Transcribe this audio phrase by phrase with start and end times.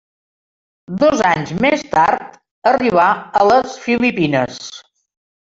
[1.01, 2.39] Dos anys més tard
[2.73, 3.07] arribà
[3.43, 4.59] a les Filipines.